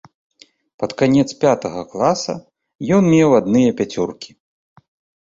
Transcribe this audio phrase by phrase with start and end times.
[0.83, 2.35] Пад канец пятага класа
[2.97, 4.31] ён меў адныя пяцёркі.